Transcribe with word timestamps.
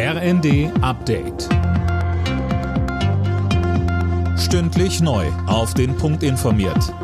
RND 0.00 0.70
Update. 0.80 1.48
Stündlich 4.38 5.00
neu. 5.00 5.26
Auf 5.48 5.74
den 5.74 5.96
Punkt 5.96 6.22
informiert. 6.22 6.94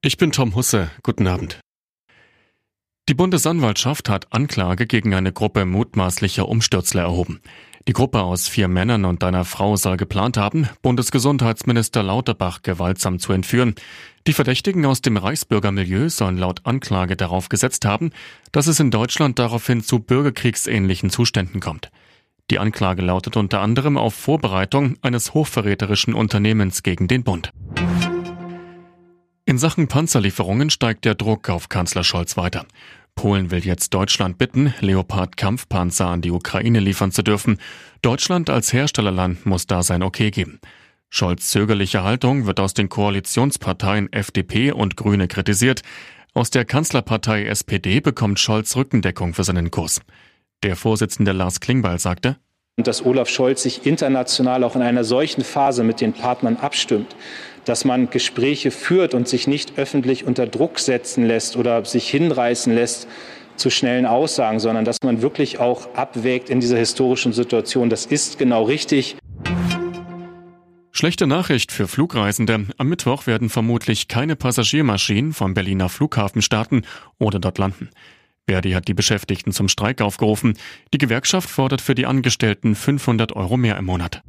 Ich 0.00 0.16
bin 0.16 0.32
Tom 0.32 0.54
Husse. 0.54 0.90
Guten 1.02 1.26
Abend. 1.26 1.60
Die 3.10 3.12
Bundesanwaltschaft 3.12 4.08
hat 4.08 4.32
Anklage 4.32 4.86
gegen 4.86 5.12
eine 5.12 5.30
Gruppe 5.30 5.66
mutmaßlicher 5.66 6.48
Umstürzler 6.48 7.02
erhoben. 7.02 7.42
Die 7.88 7.94
Gruppe 7.94 8.20
aus 8.20 8.48
vier 8.48 8.68
Männern 8.68 9.06
und 9.06 9.24
einer 9.24 9.46
Frau 9.46 9.76
soll 9.76 9.96
geplant 9.96 10.36
haben, 10.36 10.68
Bundesgesundheitsminister 10.82 12.02
Lauterbach 12.02 12.60
gewaltsam 12.60 13.18
zu 13.18 13.32
entführen. 13.32 13.76
Die 14.26 14.34
Verdächtigen 14.34 14.84
aus 14.84 15.00
dem 15.00 15.16
Reichsbürgermilieu 15.16 16.10
sollen 16.10 16.36
laut 16.36 16.60
Anklage 16.64 17.16
darauf 17.16 17.48
gesetzt 17.48 17.86
haben, 17.86 18.10
dass 18.52 18.66
es 18.66 18.78
in 18.78 18.90
Deutschland 18.90 19.38
daraufhin 19.38 19.82
zu 19.82 20.00
bürgerkriegsähnlichen 20.00 21.08
Zuständen 21.08 21.60
kommt. 21.60 21.90
Die 22.50 22.58
Anklage 22.58 23.00
lautet 23.00 23.38
unter 23.38 23.62
anderem 23.62 23.96
auf 23.96 24.12
Vorbereitung 24.12 24.98
eines 25.00 25.32
hochverräterischen 25.32 26.12
Unternehmens 26.12 26.82
gegen 26.82 27.08
den 27.08 27.24
Bund. 27.24 27.52
In 29.46 29.56
Sachen 29.56 29.88
Panzerlieferungen 29.88 30.68
steigt 30.68 31.06
der 31.06 31.14
Druck 31.14 31.48
auf 31.48 31.70
Kanzler 31.70 32.04
Scholz 32.04 32.36
weiter. 32.36 32.66
Polen 33.18 33.50
will 33.50 33.66
jetzt 33.66 33.94
Deutschland 33.94 34.38
bitten, 34.38 34.72
Leopard-Kampfpanzer 34.78 36.06
an 36.06 36.20
die 36.20 36.30
Ukraine 36.30 36.78
liefern 36.78 37.10
zu 37.10 37.24
dürfen. 37.24 37.58
Deutschland 38.00 38.48
als 38.48 38.72
Herstellerland 38.72 39.44
muss 39.44 39.66
da 39.66 39.82
sein 39.82 40.04
Okay 40.04 40.30
geben. 40.30 40.60
Scholz 41.10 41.50
zögerliche 41.50 42.04
Haltung 42.04 42.46
wird 42.46 42.60
aus 42.60 42.74
den 42.74 42.88
Koalitionsparteien 42.88 44.12
FDP 44.12 44.70
und 44.70 44.96
Grüne 44.96 45.26
kritisiert. 45.26 45.82
Aus 46.32 46.50
der 46.50 46.64
Kanzlerpartei 46.64 47.46
SPD 47.46 47.98
bekommt 47.98 48.38
Scholz 48.38 48.76
Rückendeckung 48.76 49.34
für 49.34 49.42
seinen 49.42 49.72
Kurs. 49.72 50.00
Der 50.62 50.76
Vorsitzende 50.76 51.32
Lars 51.32 51.58
Klingbeil 51.58 51.98
sagte, 51.98 52.36
und 52.76 52.86
dass 52.86 53.04
Olaf 53.04 53.28
Scholz 53.28 53.64
sich 53.64 53.84
international 53.86 54.62
auch 54.62 54.76
in 54.76 54.82
einer 54.82 55.02
solchen 55.02 55.42
Phase 55.42 55.82
mit 55.82 56.00
den 56.00 56.12
Partnern 56.12 56.56
abstimmt, 56.56 57.16
dass 57.68 57.84
man 57.84 58.10
Gespräche 58.10 58.70
führt 58.70 59.14
und 59.14 59.28
sich 59.28 59.46
nicht 59.46 59.78
öffentlich 59.78 60.24
unter 60.24 60.46
Druck 60.46 60.78
setzen 60.78 61.26
lässt 61.26 61.56
oder 61.56 61.84
sich 61.84 62.08
hinreißen 62.08 62.74
lässt 62.74 63.08
zu 63.56 63.70
schnellen 63.70 64.06
Aussagen, 64.06 64.60
sondern 64.60 64.84
dass 64.84 64.98
man 65.02 65.20
wirklich 65.20 65.58
auch 65.58 65.94
abwägt 65.94 66.48
in 66.48 66.60
dieser 66.60 66.78
historischen 66.78 67.32
Situation. 67.32 67.90
Das 67.90 68.06
ist 68.06 68.38
genau 68.38 68.64
richtig. 68.64 69.16
Schlechte 70.92 71.26
Nachricht 71.26 71.70
für 71.70 71.86
Flugreisende. 71.86 72.66
Am 72.76 72.88
Mittwoch 72.88 73.26
werden 73.26 73.50
vermutlich 73.50 74.08
keine 74.08 74.34
Passagiermaschinen 74.34 75.32
vom 75.32 75.54
Berliner 75.54 75.88
Flughafen 75.88 76.42
starten 76.42 76.82
oder 77.18 77.38
dort 77.38 77.58
landen. 77.58 77.90
Verdi 78.48 78.72
hat 78.72 78.88
die 78.88 78.94
Beschäftigten 78.94 79.52
zum 79.52 79.68
Streik 79.68 80.00
aufgerufen. 80.00 80.54
Die 80.94 80.98
Gewerkschaft 80.98 81.50
fordert 81.50 81.82
für 81.82 81.94
die 81.94 82.06
Angestellten 82.06 82.74
500 82.74 83.36
Euro 83.36 83.58
mehr 83.58 83.76
im 83.76 83.84
Monat. 83.84 84.22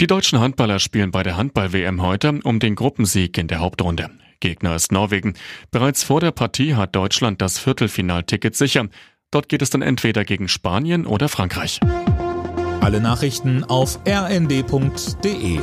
Die 0.00 0.06
deutschen 0.06 0.38
Handballer 0.38 0.78
spielen 0.78 1.10
bei 1.10 1.24
der 1.24 1.36
Handball-WM 1.36 2.00
heute 2.02 2.38
um 2.44 2.60
den 2.60 2.76
Gruppensieg 2.76 3.36
in 3.36 3.48
der 3.48 3.58
Hauptrunde. 3.58 4.10
Gegner 4.38 4.76
ist 4.76 4.92
Norwegen. 4.92 5.34
Bereits 5.72 6.04
vor 6.04 6.20
der 6.20 6.30
Partie 6.30 6.76
hat 6.76 6.94
Deutschland 6.94 7.42
das 7.42 7.58
Viertelfinalticket 7.58 8.54
sicher. 8.54 8.86
Dort 9.32 9.48
geht 9.48 9.60
es 9.60 9.70
dann 9.70 9.82
entweder 9.82 10.24
gegen 10.24 10.46
Spanien 10.46 11.04
oder 11.04 11.28
Frankreich. 11.28 11.80
Alle 12.80 13.00
Nachrichten 13.00 13.64
auf 13.64 13.98
rnd.de 14.06 15.58